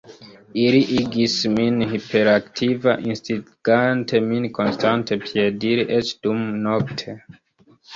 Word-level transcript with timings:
Ili 0.61 0.79
igis 1.01 1.35
min 1.57 1.77
hiperaktiva, 1.91 2.97
instigante 3.13 4.25
min 4.33 4.51
konstante 4.59 5.23
piediri, 5.31 5.91
eĉ 6.03 6.15
dumnokte. 6.27 7.21